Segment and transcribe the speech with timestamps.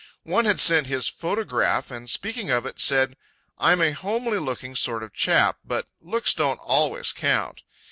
[0.23, 3.15] One had sent his photograph, and speaking of it, said,
[3.59, 7.61] "I'm a homely looking sort of a chap, but looks don't always count."